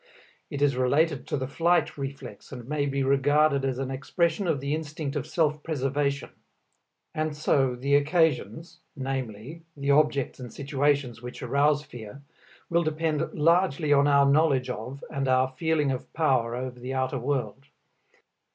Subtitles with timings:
[0.49, 4.59] It is related to the flight reflex and may be regarded as an expression of
[4.59, 6.31] the instinct of self preservation.
[7.13, 12.23] And so the occasions, viz., the objects and situations which arouse fear,
[12.67, 17.19] will depend largely on our knowledge of and our feeling of power over the outer
[17.19, 17.67] world.